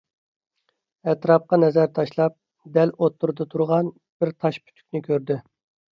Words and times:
ئەتراپقا 1.11 1.59
نەزەر 1.63 1.91
تاشلاپ، 1.99 2.35
دەل 2.79 2.95
ئوتتۇرىدا 2.97 3.47
تۇرغان 3.53 3.93
بىر 4.23 4.33
تاش 4.41 4.63
پۈتۈكنى 4.63 5.03
كۆردى. 5.11 5.39